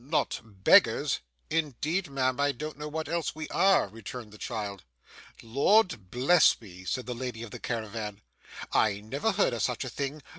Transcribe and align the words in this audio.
Not 0.03 0.41
beggars?' 0.43 1.19
'Indeed, 1.51 2.09
ma'am, 2.09 2.39
I 2.39 2.53
don't 2.53 2.75
know 2.75 2.87
what 2.87 3.07
else 3.07 3.35
we 3.35 3.47
are,' 3.49 3.87
returned 3.87 4.31
the 4.31 4.39
child. 4.39 4.83
'Lord 5.43 6.09
bless 6.09 6.59
me,' 6.59 6.85
said 6.85 7.05
the 7.05 7.13
lady 7.13 7.43
of 7.43 7.51
the 7.51 7.59
caravan. 7.59 8.21
'I 8.71 9.01
never 9.01 9.33
heard 9.33 9.53
of 9.53 9.61
such 9.61 9.83
a 9.83 9.89
thing. 9.89 10.23